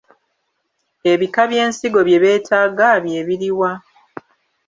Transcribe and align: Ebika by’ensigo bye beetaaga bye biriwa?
Ebika 1.11 1.41
by’ensigo 1.51 1.99
bye 2.07 2.21
beetaaga 2.23 2.87
bye 3.03 3.19
biriwa? 3.27 3.71